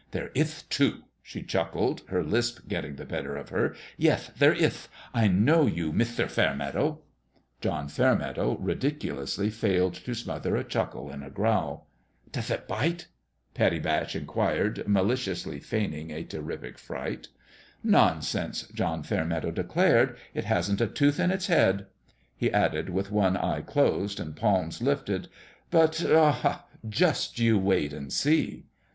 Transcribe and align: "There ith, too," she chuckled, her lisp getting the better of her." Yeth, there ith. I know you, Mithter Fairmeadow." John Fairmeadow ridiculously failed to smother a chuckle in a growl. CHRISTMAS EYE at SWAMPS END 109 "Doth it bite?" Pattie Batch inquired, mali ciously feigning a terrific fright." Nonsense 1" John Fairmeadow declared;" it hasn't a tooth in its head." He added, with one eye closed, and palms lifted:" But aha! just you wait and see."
"There 0.13 0.31
ith, 0.33 0.67
too," 0.69 1.03
she 1.21 1.43
chuckled, 1.43 2.01
her 2.07 2.23
lisp 2.23 2.67
getting 2.67 2.95
the 2.95 3.05
better 3.05 3.35
of 3.37 3.49
her." 3.49 3.75
Yeth, 4.03 4.31
there 4.35 4.55
ith. 4.55 4.89
I 5.13 5.27
know 5.27 5.67
you, 5.67 5.93
Mithter 5.93 6.27
Fairmeadow." 6.27 7.01
John 7.61 7.87
Fairmeadow 7.87 8.57
ridiculously 8.57 9.51
failed 9.51 9.93
to 9.93 10.15
smother 10.15 10.55
a 10.55 10.63
chuckle 10.63 11.11
in 11.11 11.21
a 11.21 11.29
growl. 11.29 11.87
CHRISTMAS 12.33 12.37
EYE 12.41 12.41
at 12.41 12.47
SWAMPS 12.47 12.51
END 12.51 12.77
109 12.77 12.93
"Doth 12.97 12.97
it 12.97 12.97
bite?" 12.97 13.07
Pattie 13.53 13.79
Batch 13.79 14.15
inquired, 14.15 14.87
mali 14.87 15.13
ciously 15.17 15.63
feigning 15.63 16.09
a 16.11 16.23
terrific 16.23 16.79
fright." 16.79 17.27
Nonsense 17.83 18.67
1" 18.69 18.75
John 18.77 19.03
Fairmeadow 19.03 19.51
declared;" 19.51 20.17
it 20.33 20.45
hasn't 20.45 20.81
a 20.81 20.87
tooth 20.87 21.19
in 21.19 21.29
its 21.29 21.45
head." 21.45 21.85
He 22.35 22.51
added, 22.51 22.89
with 22.89 23.11
one 23.11 23.37
eye 23.37 23.61
closed, 23.61 24.19
and 24.19 24.35
palms 24.35 24.81
lifted:" 24.81 25.27
But 25.69 26.03
aha! 26.03 26.65
just 26.89 27.37
you 27.37 27.59
wait 27.59 27.93
and 27.93 28.11
see." 28.11 28.65